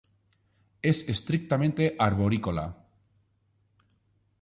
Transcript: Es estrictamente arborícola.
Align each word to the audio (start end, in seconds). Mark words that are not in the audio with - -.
Es 0.81 1.07
estrictamente 1.09 1.95
arborícola. 1.99 2.73